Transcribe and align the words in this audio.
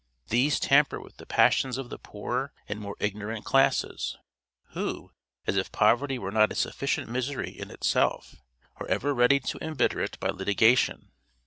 These 0.29 0.59
tamper 0.59 0.99
with 0.99 1.17
the 1.17 1.27
passions 1.27 1.77
of 1.77 1.91
the 1.91 1.99
poorer 1.99 2.53
and 2.67 2.79
more 2.79 2.95
ignorant 2.99 3.45
classes; 3.45 4.17
who, 4.71 5.11
as 5.45 5.55
if 5.57 5.71
poverty 5.71 6.17
were 6.17 6.31
not 6.31 6.51
a 6.51 6.55
sufficient 6.55 7.07
misery 7.07 7.51
in 7.51 7.69
itself, 7.69 8.37
are 8.77 8.87
ever 8.87 9.13
ready 9.13 9.39
to 9.41 9.63
embitter 9.63 9.99
it 10.01 10.19
by 10.19 10.29
litigation. 10.29 11.11